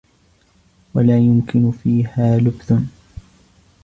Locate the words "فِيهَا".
1.71-2.37